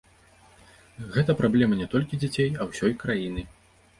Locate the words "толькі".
1.93-2.19